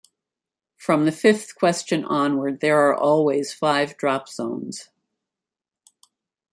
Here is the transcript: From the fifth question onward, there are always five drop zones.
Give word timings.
From 0.77 1.05
the 1.05 1.11
fifth 1.11 1.53
question 1.53 2.03
onward, 2.05 2.59
there 2.59 2.79
are 2.89 2.95
always 2.95 3.53
five 3.53 3.95
drop 3.97 4.27
zones. 4.27 4.89